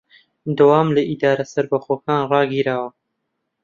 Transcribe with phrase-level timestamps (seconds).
[0.57, 2.89] دەوام لە ئیدارە سەربەخۆکان ڕاگیراوە